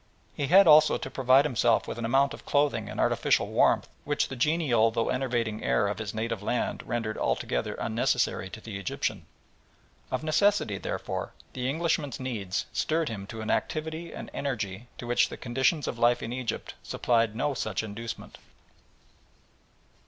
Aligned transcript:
He 0.33 0.47
had 0.47 0.65
also 0.65 0.97
to 0.97 1.11
provide 1.11 1.45
himself 1.45 1.87
with 1.87 1.99
an 1.99 2.05
amount 2.05 2.33
of 2.33 2.43
clothing 2.43 2.89
and 2.89 2.99
artificial 2.99 3.49
warmth 3.49 3.87
which 4.03 4.29
the 4.29 4.35
genial 4.35 4.89
though 4.89 5.09
enervating 5.09 5.63
air 5.63 5.87
of 5.87 5.99
his 5.99 6.11
native 6.11 6.41
land 6.41 6.81
rendered 6.87 7.19
altogether 7.19 7.75
unnecessary 7.75 8.49
to 8.49 8.59
the 8.59 8.79
Egyptian. 8.79 9.27
Of 10.09 10.23
necessity, 10.23 10.79
therefore, 10.79 11.33
the 11.53 11.69
Englishman's 11.69 12.19
needs 12.19 12.65
stirred 12.73 13.09
him 13.09 13.27
to 13.27 13.41
an 13.41 13.51
activity 13.51 14.11
and 14.11 14.31
energy 14.33 14.87
to 14.97 15.05
which 15.05 15.29
the 15.29 15.37
conditions 15.37 15.87
of 15.87 15.99
life 15.99 16.23
in 16.23 16.33
Egypt 16.33 16.73
supplied 16.81 17.35
no 17.35 17.53
inducement. 17.83 18.39